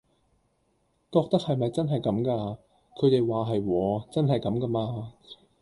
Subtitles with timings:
[1.11, 2.57] 覺得係咪真係咁㗎，
[2.95, 5.13] 佢哋話係喎真係咁㗎嘛